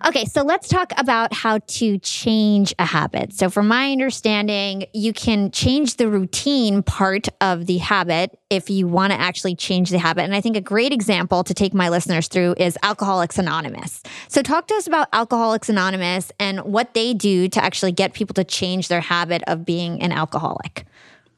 [0.05, 3.33] Okay, so let's talk about how to change a habit.
[3.33, 8.88] So, from my understanding, you can change the routine part of the habit if you
[8.88, 10.21] want to actually change the habit.
[10.23, 14.01] And I think a great example to take my listeners through is Alcoholics Anonymous.
[14.29, 18.33] So, talk to us about Alcoholics Anonymous and what they do to actually get people
[18.35, 20.85] to change their habit of being an alcoholic.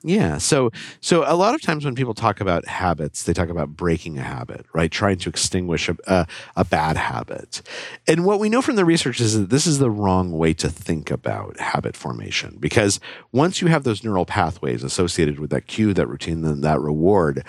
[0.04, 0.40] Yeah.
[0.40, 4.18] So so a lot of times when people talk about habits, they talk about breaking
[4.18, 4.90] a habit, right?
[4.90, 7.62] Trying to extinguish a, a, a bad habit.
[8.08, 10.70] And what we know from the research is that this is the wrong way to
[10.70, 13.00] think about habit formation because
[13.32, 17.46] once you have those neural pathways associated with that cue, that routine, then that reward,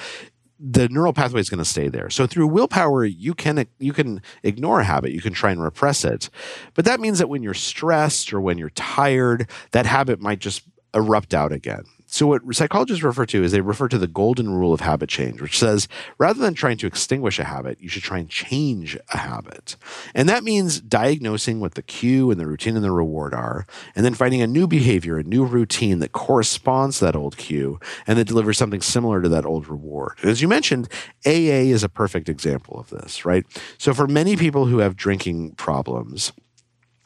[0.60, 2.10] the neural pathway is going to stay there.
[2.10, 6.04] So through willpower, you can you can ignore a habit, you can try and repress
[6.04, 6.28] it,
[6.74, 10.62] but that means that when you're stressed or when you're tired, that habit might just
[10.94, 11.84] erupt out again.
[12.12, 15.40] So what psychologists refer to is they refer to the golden rule of habit change,
[15.40, 19.16] which says rather than trying to extinguish a habit, you should try and change a
[19.16, 19.76] habit.
[20.14, 24.04] And that means diagnosing what the cue and the routine and the reward are, and
[24.04, 28.18] then finding a new behavior, a new routine that corresponds to that old cue and
[28.18, 30.18] that delivers something similar to that old reward.
[30.22, 30.90] As you mentioned,
[31.24, 33.46] AA is a perfect example of this, right?
[33.78, 36.30] So for many people who have drinking problems,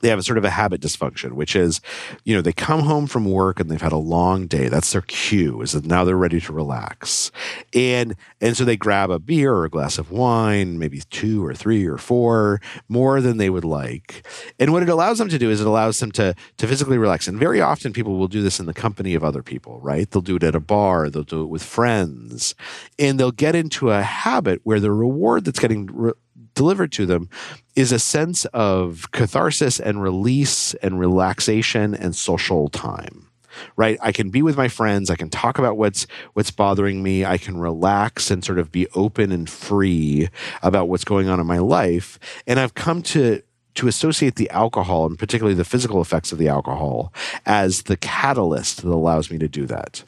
[0.00, 1.80] they have a sort of a habit dysfunction, which is,
[2.24, 4.68] you know, they come home from work and they've had a long day.
[4.68, 7.30] That's their cue, is that now they're ready to relax.
[7.74, 11.54] And and so they grab a beer or a glass of wine, maybe two or
[11.54, 14.26] three or four, more than they would like.
[14.58, 17.26] And what it allows them to do is it allows them to to physically relax.
[17.26, 20.10] And very often people will do this in the company of other people, right?
[20.10, 22.54] They'll do it at a bar, they'll do it with friends,
[22.98, 26.12] and they'll get into a habit where the reward that's getting re-
[26.56, 27.28] delivered to them
[27.76, 33.28] is a sense of catharsis and release and relaxation and social time.
[33.76, 33.98] right?
[34.02, 35.10] I can be with my friends.
[35.10, 37.24] I can talk about what's what's bothering me.
[37.24, 40.28] I can relax and sort of be open and free
[40.62, 42.18] about what's going on in my life.
[42.46, 43.42] And I've come to
[43.74, 47.12] to associate the alcohol and particularly the physical effects of the alcohol
[47.44, 50.02] as the catalyst that allows me to do that.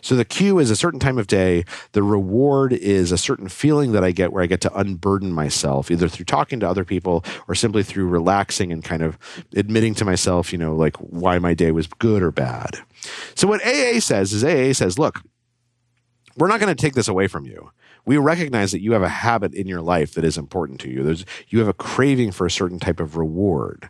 [0.00, 1.64] So the cue is a certain time of day.
[1.92, 5.90] The reward is a certain feeling that I get where I get to unburden myself,
[5.90, 9.18] either through talking to other people or simply through relaxing and kind of
[9.56, 12.78] admitting to myself, you know, like why my day was good or bad.
[13.34, 15.22] So what AA says is AA says, look,
[16.36, 17.70] we're not going to take this away from you.
[18.06, 21.02] We recognize that you have a habit in your life that is important to you.
[21.02, 23.88] There's, you have a craving for a certain type of reward.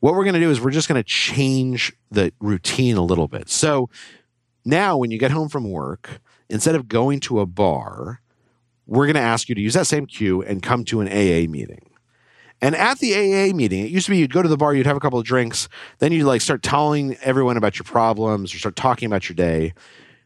[0.00, 3.26] What we're going to do is we're just going to change the routine a little
[3.26, 3.48] bit.
[3.48, 3.90] So
[4.68, 8.20] now, when you get home from work, instead of going to a bar,
[8.86, 11.50] we're going to ask you to use that same cue and come to an AA
[11.50, 11.88] meeting.
[12.60, 14.84] And at the AA meeting, it used to be you'd go to the bar, you'd
[14.84, 18.58] have a couple of drinks, then you'd like start telling everyone about your problems or
[18.58, 19.72] start talking about your day.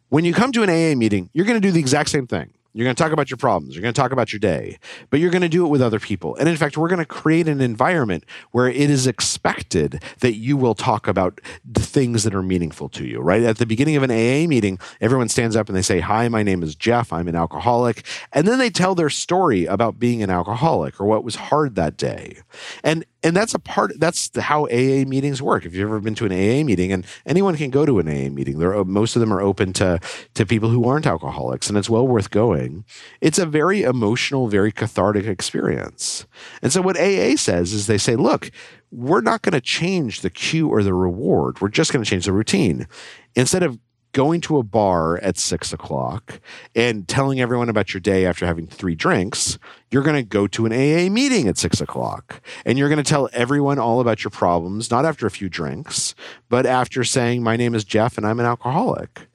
[0.08, 2.52] When you come to an AA meeting, you're going to do the exact same thing.
[2.74, 3.74] You're going to talk about your problems.
[3.74, 4.78] You're going to talk about your day,
[5.10, 6.36] but you're going to do it with other people.
[6.36, 10.56] And in fact, we're going to create an environment where it is expected that you
[10.56, 13.42] will talk about the things that are meaningful to you, right?
[13.42, 16.42] At the beginning of an AA meeting, everyone stands up and they say, Hi, my
[16.42, 17.12] name is Jeff.
[17.12, 18.06] I'm an alcoholic.
[18.32, 21.98] And then they tell their story about being an alcoholic or what was hard that
[21.98, 22.38] day.
[22.82, 25.64] And and that's a part that's how aa meetings work.
[25.64, 28.30] If you've ever been to an aa meeting and anyone can go to an aa
[28.30, 30.00] meeting They're, uh, most of them are open to
[30.34, 32.84] to people who aren't alcoholics and it's well worth going.
[33.20, 36.26] It's a very emotional very cathartic experience.
[36.62, 38.50] And so what aa says is they say look
[38.90, 41.60] we're not going to change the cue or the reward.
[41.60, 42.86] We're just going to change the routine.
[43.34, 43.78] Instead of
[44.12, 46.40] going to a bar at six o'clock
[46.74, 49.58] and telling everyone about your day after having three drinks,
[49.90, 53.08] you're going to go to an AA meeting at six o'clock and you're going to
[53.08, 56.14] tell everyone all about your problems, not after a few drinks,
[56.48, 59.28] but after saying, My name is Jeff and I'm an alcoholic.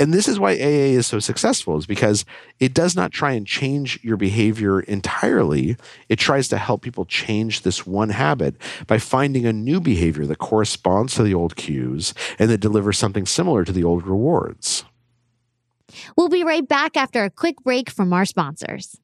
[0.00, 2.24] And this is why AA is so successful, is because
[2.58, 5.76] it does not try and change your behavior entirely.
[6.08, 10.38] It tries to help people change this one habit by finding a new behavior that
[10.38, 14.84] corresponds to the old cues and that delivers something similar to the old rewards.
[16.16, 18.98] We'll be right back after a quick break from our sponsors.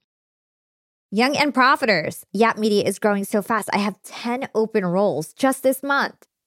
[1.10, 2.24] Young and Profiters.
[2.32, 3.68] Yap Media is growing so fast.
[3.72, 6.25] I have 10 open roles just this month.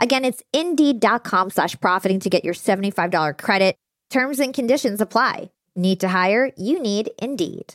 [0.00, 3.76] Again, it's indeed.com slash profiting to get your $75 credit.
[4.10, 5.50] Terms and conditions apply.
[5.76, 6.52] Need to hire?
[6.56, 7.74] You need Indeed.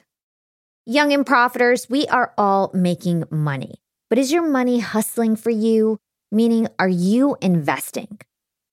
[0.86, 3.76] Young and profiters, we are all making money.
[4.10, 6.00] But is your money hustling for you?
[6.32, 8.20] Meaning, are you investing?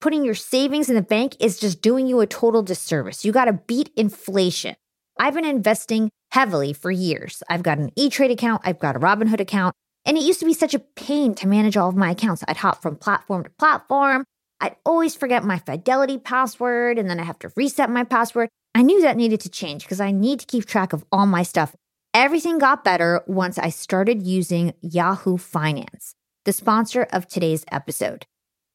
[0.01, 3.25] Putting your savings in the bank is just doing you a total disservice.
[3.25, 4.75] You got to beat inflation.
[5.19, 7.43] I've been investing heavily for years.
[7.49, 9.75] I've got an E Trade account, I've got a Robinhood account.
[10.07, 12.43] And it used to be such a pain to manage all of my accounts.
[12.47, 14.23] I'd hop from platform to platform.
[14.61, 18.49] I'd always forget my Fidelity password and then I have to reset my password.
[18.73, 21.43] I knew that needed to change because I need to keep track of all my
[21.43, 21.75] stuff.
[22.13, 26.15] Everything got better once I started using Yahoo Finance.
[26.47, 28.25] the sponsor of today's episode.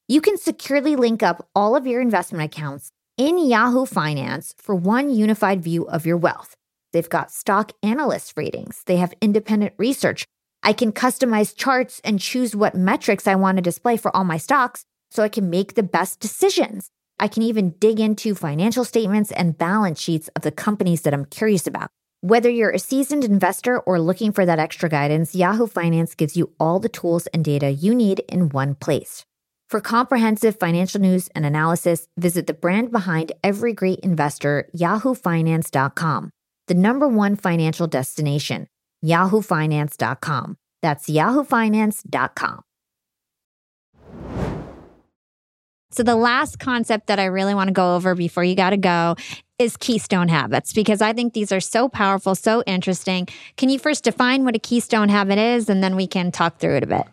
[0.06, 5.08] You can securely link up all of your investment accounts in Yahoo Finance for one
[5.08, 6.54] unified view of your wealth.
[6.92, 10.26] They've got stock analyst ratings, they have independent research.
[10.62, 14.36] I can customize charts and choose what metrics I want to display for all my
[14.36, 16.90] stocks so I can make the best decisions.
[17.18, 21.24] I can even dig into financial statements and balance sheets of the companies that I'm
[21.24, 21.90] curious about.
[22.20, 26.52] Whether you're a seasoned investor or looking for that extra guidance, Yahoo Finance gives you
[26.60, 29.24] all the tools and data you need in one place.
[29.68, 36.30] For comprehensive financial news and analysis, visit the brand behind every great investor, yahoofinance.com,
[36.68, 38.68] the number one financial destination,
[39.04, 40.56] yahoofinance.com.
[40.82, 42.62] That's yahoofinance.com.
[45.92, 48.78] So, the last concept that I really want to go over before you got to
[48.78, 49.14] go
[49.58, 53.28] is keystone habits because I think these are so powerful, so interesting.
[53.56, 56.76] Can you first define what a keystone habit is and then we can talk through
[56.76, 57.06] it a bit?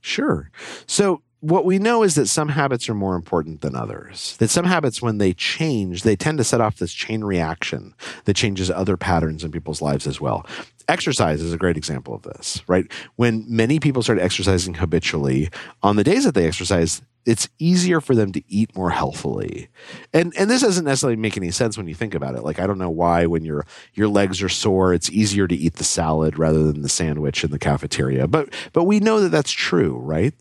[0.00, 0.50] Sure.
[0.86, 4.36] So, what we know is that some habits are more important than others.
[4.38, 7.94] That some habits, when they change, they tend to set off this chain reaction
[8.26, 10.46] that changes other patterns in people's lives as well.
[10.88, 12.90] Exercise is a great example of this, right?
[13.16, 15.50] When many people start exercising habitually,
[15.82, 19.68] on the days that they exercise, it's easier for them to eat more healthily.
[20.12, 22.42] And and this doesn't necessarily make any sense when you think about it.
[22.42, 23.64] Like I don't know why when your
[23.94, 27.50] your legs are sore, it's easier to eat the salad rather than the sandwich in
[27.50, 28.26] the cafeteria.
[28.26, 30.34] But but we know that that's true, right?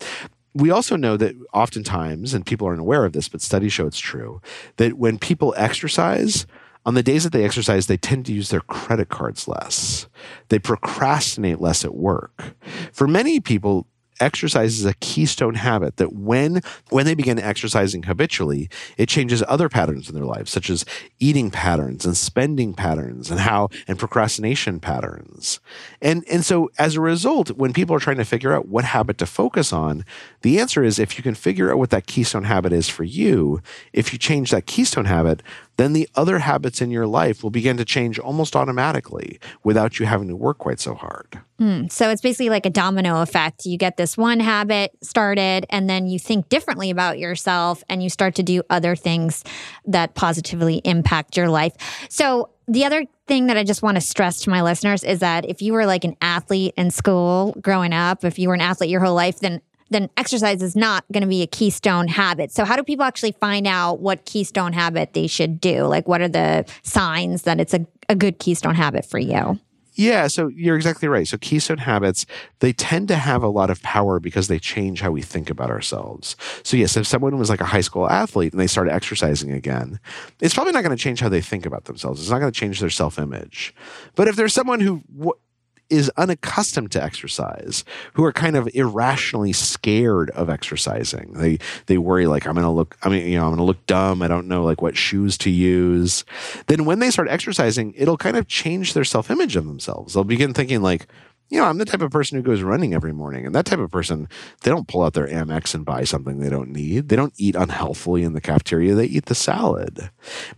[0.53, 3.99] we also know that oftentimes, and people aren't aware of this, but studies show it's
[3.99, 4.41] true,
[4.77, 6.45] that when people exercise,
[6.86, 10.07] on the days that they exercise, they tend to use their credit cards less.
[10.49, 12.55] They procrastinate less at work.
[12.91, 13.88] For many people,
[14.21, 19.67] exercise is a keystone habit that when when they begin exercising habitually it changes other
[19.67, 20.86] patterns in their lives such as
[21.19, 25.59] eating patterns and spending patterns and how and procrastination patterns
[26.01, 29.17] and and so as a result when people are trying to figure out what habit
[29.17, 30.05] to focus on
[30.41, 33.59] the answer is if you can figure out what that keystone habit is for you
[33.91, 35.41] if you change that keystone habit
[35.82, 40.05] then the other habits in your life will begin to change almost automatically without you
[40.05, 41.41] having to work quite so hard.
[41.59, 43.65] Mm, so it's basically like a domino effect.
[43.65, 48.09] You get this one habit started, and then you think differently about yourself, and you
[48.09, 49.43] start to do other things
[49.86, 51.73] that positively impact your life.
[52.09, 55.45] So the other thing that I just want to stress to my listeners is that
[55.49, 58.89] if you were like an athlete in school growing up, if you were an athlete
[58.89, 59.61] your whole life, then
[59.91, 62.51] then exercise is not going to be a keystone habit.
[62.51, 65.83] So, how do people actually find out what keystone habit they should do?
[65.83, 69.59] Like, what are the signs that it's a, a good keystone habit for you?
[69.93, 71.27] Yeah, so you're exactly right.
[71.27, 72.25] So keystone habits,
[72.59, 75.69] they tend to have a lot of power because they change how we think about
[75.69, 76.37] ourselves.
[76.63, 79.99] So yes, if someone was like a high school athlete and they started exercising again,
[80.39, 82.21] it's probably not going to change how they think about themselves.
[82.21, 83.75] It's not going to change their self-image.
[84.15, 85.03] But if there's someone who
[85.91, 87.83] is unaccustomed to exercise,
[88.13, 91.33] who are kind of irrationally scared of exercising.
[91.33, 94.21] They they worry like I'm gonna look, I mean, you know, I'm gonna look dumb.
[94.21, 96.23] I don't know like what shoes to use.
[96.67, 100.13] Then when they start exercising, it'll kind of change their self image of themselves.
[100.13, 101.07] They'll begin thinking like,
[101.51, 103.45] you know, I'm the type of person who goes running every morning.
[103.45, 104.29] And that type of person,
[104.61, 107.09] they don't pull out their Amex and buy something they don't need.
[107.09, 108.95] They don't eat unhealthfully in the cafeteria.
[108.95, 110.09] They eat the salad.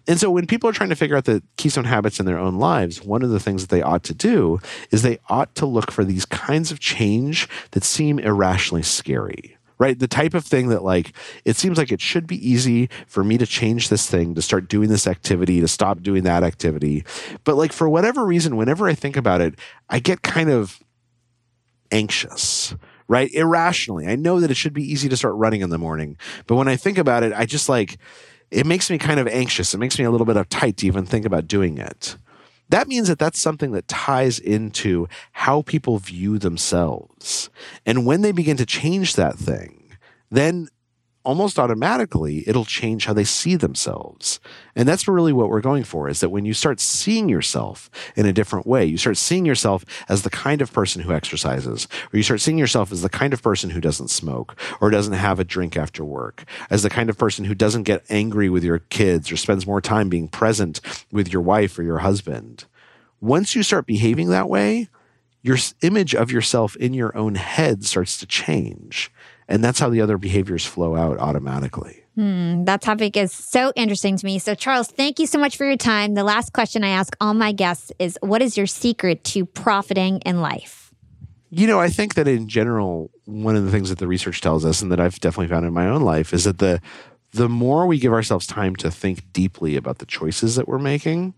[0.08, 2.60] And so when people are trying to figure out the keystone habits in their own
[2.60, 4.60] lives, one of the things that they ought to do
[4.92, 9.98] is they ought to look for these kinds of change that seem irrationally scary right?
[10.00, 11.14] The type of thing that, like,
[11.46, 14.70] it seems like it should be easy for me to change this thing, to start
[14.70, 17.04] doing this activity, to stop doing that activity.
[17.44, 19.56] But, like, for whatever reason, whenever I think about it,
[19.90, 20.83] I get kind of
[21.94, 22.76] anxious
[23.10, 23.32] right?
[23.34, 24.08] Irrationally.
[24.08, 26.18] I know that it should be easy to start running in the morning,
[26.48, 27.98] but when I think about it, I just like
[28.50, 29.74] it makes me kind of anxious.
[29.74, 32.18] It makes me a little bit uptight to even think about doing it.
[32.70, 37.50] That means that that's something that ties into how people view themselves.
[37.86, 39.98] And when they begin to change that thing,
[40.32, 40.70] then
[41.26, 44.40] almost automatically it'll change how they see themselves.
[44.76, 48.26] And that's really what we're going for is that when you start seeing yourself in
[48.26, 52.18] a different way, you start seeing yourself as the kind of person who exercises, or
[52.18, 55.40] you start seeing yourself as the kind of person who doesn't smoke or doesn't have
[55.40, 58.80] a drink after work, as the kind of person who doesn't get angry with your
[58.80, 62.66] kids or spends more time being present with your wife or your husband.
[63.22, 64.90] Once you start behaving that way,
[65.42, 69.12] your image of yourself in your own head starts to change.
[69.54, 72.06] And that's how the other behaviors flow out automatically.
[72.16, 74.40] Hmm, that topic is so interesting to me.
[74.40, 76.16] So, Charles, thank you so much for your time.
[76.16, 80.22] The last question I ask all my guests is What is your secret to profiting
[80.22, 80.92] in life?
[81.52, 84.66] You know, I think that in general, one of the things that the research tells
[84.66, 86.82] us and that I've definitely found in my own life is that the
[87.32, 91.36] the more we give ourselves time to think deeply about the choices that we're making,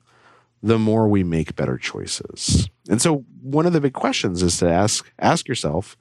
[0.64, 2.70] the more we make better choices.
[2.90, 5.98] And so one of the big questions is to ask ask yourself,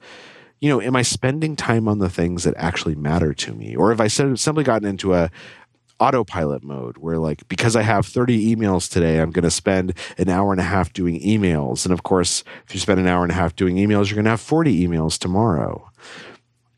[0.59, 3.75] you know, am I spending time on the things that actually matter to me?
[3.75, 5.29] Or have I simply gotten into a
[5.99, 10.29] autopilot mode where like because I have 30 emails today, I'm going to spend an
[10.29, 11.85] hour and a half doing emails.
[11.85, 14.25] And of course, if you spend an hour and a half doing emails, you're going
[14.25, 15.89] to have 40 emails tomorrow.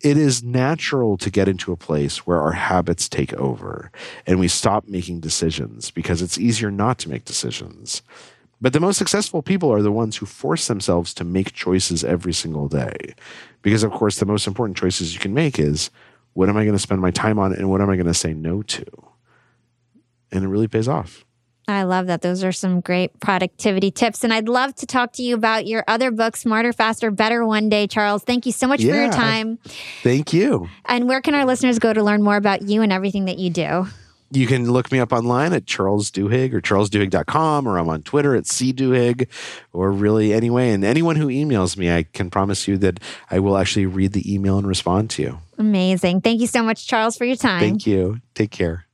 [0.02, 3.92] It is natural to get into a place where our habits take over
[4.28, 8.04] and we stop making decisions because it's easier not to make decisions.
[8.60, 12.34] But the most successful people are the ones who force themselves to make choices every
[12.34, 13.14] single day.
[13.62, 15.92] Because, of course, the most important choices you can make is
[16.34, 18.14] what am I going to spend my time on and what am I going to
[18.14, 18.86] say no to?
[20.32, 21.24] And it really pays off.
[21.70, 22.22] I love that.
[22.22, 24.24] Those are some great productivity tips.
[24.24, 27.68] And I'd love to talk to you about your other book, Smarter, Faster, Better One
[27.68, 28.24] Day, Charles.
[28.24, 29.60] Thank you so much yeah, for your time.
[30.02, 30.70] Thank you.
[30.86, 33.50] And where can our listeners go to learn more about you and everything that you
[33.50, 33.88] do?
[34.32, 38.36] You can look me up online at Charles Duhigg or charlesduhigg.com, or I'm on Twitter
[38.36, 39.28] at cduhigg,
[39.74, 40.72] or really anyway.
[40.72, 43.00] And anyone who emails me, I can promise you that
[43.32, 45.40] I will actually read the email and respond to you.
[45.58, 46.22] Amazing.
[46.22, 47.60] Thank you so much, Charles, for your time.
[47.60, 48.20] Thank you.
[48.36, 48.86] Take care.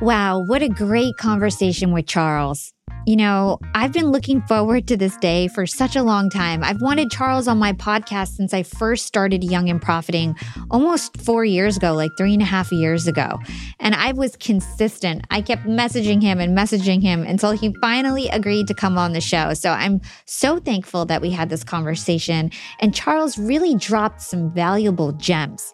[0.00, 2.74] Wow, what a great conversation with Charles.
[3.06, 6.64] You know, I've been looking forward to this day for such a long time.
[6.64, 10.34] I've wanted Charles on my podcast since I first started Young and Profiting
[10.72, 13.38] almost four years ago, like three and a half years ago.
[13.78, 15.24] And I was consistent.
[15.30, 19.20] I kept messaging him and messaging him until he finally agreed to come on the
[19.20, 19.54] show.
[19.54, 22.50] So I'm so thankful that we had this conversation.
[22.80, 25.72] And Charles really dropped some valuable gems.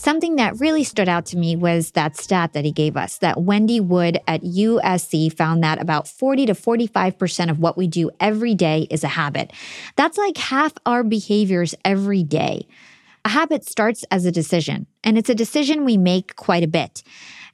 [0.00, 3.42] Something that really stood out to me was that stat that he gave us that
[3.42, 8.54] Wendy Wood at USC found that about 40 to 45% of what we do every
[8.54, 9.52] day is a habit.
[9.96, 12.66] That's like half our behaviors every day.
[13.26, 17.02] A habit starts as a decision, and it's a decision we make quite a bit.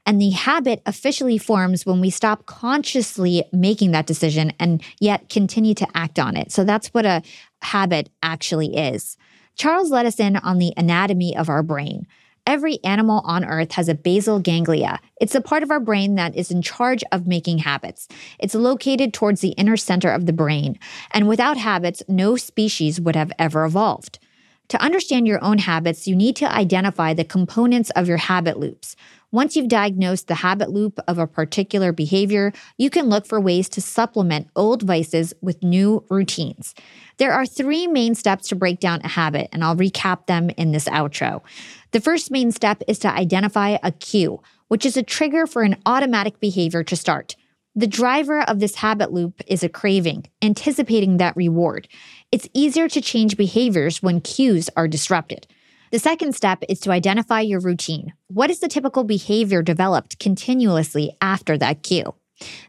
[0.07, 5.75] And the habit officially forms when we stop consciously making that decision and yet continue
[5.75, 6.53] to act on it.
[6.53, 7.23] So that's what a
[7.63, 9.17] habit actually is.
[9.57, 12.07] Charles let us in on the anatomy of our brain.
[12.47, 15.01] Every animal on Earth has a basal ganglia.
[15.21, 18.07] It's a part of our brain that is in charge of making habits.
[18.39, 20.79] It's located towards the inner center of the brain.
[21.11, 24.21] And without habits, no species would have ever evolved.
[24.69, 28.97] To understand your own habits, you need to identify the components of your habit loops.
[29.31, 33.69] Once you've diagnosed the habit loop of a particular behavior, you can look for ways
[33.69, 36.75] to supplement old vices with new routines.
[37.19, 40.73] There are three main steps to break down a habit, and I'll recap them in
[40.73, 41.43] this outro.
[41.93, 45.77] The first main step is to identify a cue, which is a trigger for an
[45.87, 47.37] automatic behavior to start.
[47.79, 51.89] The driver of this habit loop is a craving, anticipating that reward.
[52.33, 55.47] It's easier to change behaviors when cues are disrupted.
[55.93, 58.13] The second step is to identify your routine.
[58.27, 62.15] What is the typical behavior developed continuously after that cue?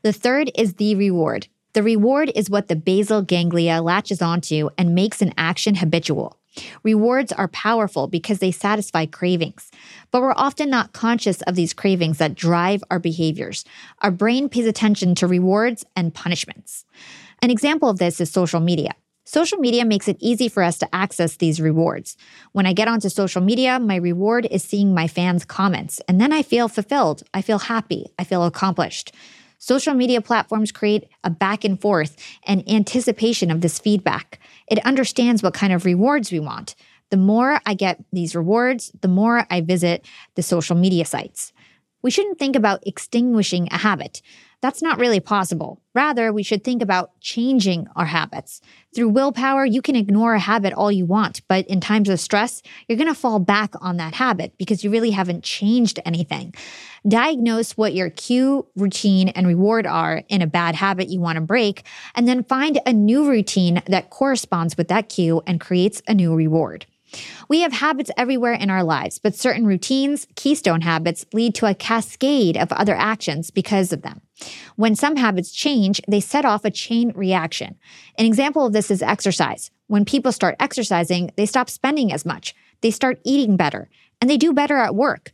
[0.04, 1.48] The third is the reward.
[1.74, 6.38] The reward is what the basal ganglia latches onto and makes an action habitual.
[6.84, 9.70] Rewards are powerful because they satisfy cravings,
[10.12, 13.66] but we're often not conscious of these cravings that drive our behaviors.
[14.02, 16.86] Our brain pays attention to rewards and punishments.
[17.42, 18.94] An example of this is social media.
[19.28, 22.16] Social media makes it easy for us to access these rewards.
[22.54, 26.32] When I get onto social media, my reward is seeing my fans' comments, and then
[26.32, 27.24] I feel fulfilled.
[27.34, 28.06] I feel happy.
[28.18, 29.14] I feel accomplished.
[29.58, 32.16] Social media platforms create a back and forth
[32.46, 34.40] and anticipation of this feedback.
[34.72, 36.76] It understands what kind of rewards we want.
[37.10, 40.06] The more I get these rewards, the more I visit
[40.36, 41.52] the social media sites.
[42.02, 44.22] We shouldn't think about extinguishing a habit.
[44.62, 45.84] That's not really possible.
[45.94, 48.60] Rather, we should think about changing our habits.
[48.96, 52.64] Through willpower, you can ignore a habit all you want, but in times of stress,
[52.88, 56.56] you're going to fall back on that habit because you really haven't changed anything.
[57.08, 61.42] Diagnose what your cue, routine, and reward are in a bad habit you want to
[61.42, 61.84] break,
[62.16, 66.34] and then find a new routine that corresponds with that cue and creates a new
[66.34, 66.88] reward.
[67.50, 71.76] We have habits everywhere in our lives, but certain routines, keystone habits, lead to a
[71.76, 74.22] cascade of other actions because of them.
[74.76, 77.76] When some habits change, they set off a chain reaction.
[78.18, 79.72] An example of this is exercise.
[79.88, 83.90] When people start exercising, they stop spending as much, they start eating better,
[84.22, 85.32] and they do better at work.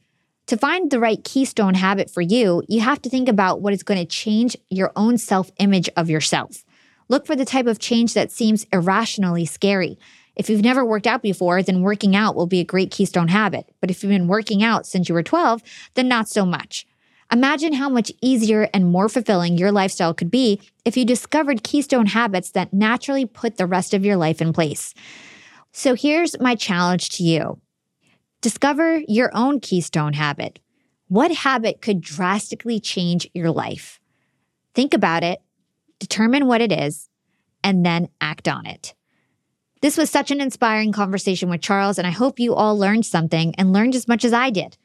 [0.47, 3.83] To find the right keystone habit for you, you have to think about what is
[3.83, 6.63] going to change your own self image of yourself.
[7.07, 9.97] Look for the type of change that seems irrationally scary.
[10.35, 13.69] If you've never worked out before, then working out will be a great keystone habit.
[13.79, 15.61] But if you've been working out since you were 12,
[15.93, 16.87] then not so much.
[17.31, 22.07] Imagine how much easier and more fulfilling your lifestyle could be if you discovered keystone
[22.07, 24.93] habits that naturally put the rest of your life in place.
[25.71, 27.59] So here's my challenge to you
[28.41, 30.59] discover your own keystone habit.
[31.07, 33.99] What habit could drastically change your life?
[34.75, 35.41] Think about it,
[35.99, 37.09] determine what it is,
[37.63, 38.93] and then act on it.
[39.83, 43.53] This was such an inspiring conversation with Charles, and I hope you all learned something
[43.55, 44.77] and learned as much as I did.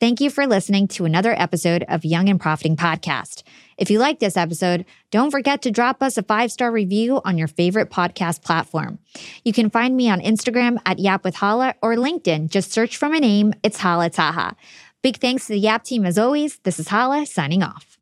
[0.00, 3.42] Thank you for listening to another episode of Young and Profiting Podcast.
[3.76, 7.36] If you like this episode, don't forget to drop us a five star review on
[7.36, 8.98] your favorite podcast platform.
[9.44, 12.48] You can find me on Instagram at Yap with Hala or LinkedIn.
[12.48, 13.52] Just search for my name.
[13.62, 14.56] It's Hala Taha.
[15.02, 16.60] Big thanks to the Yap team as always.
[16.60, 17.95] This is Hala signing off.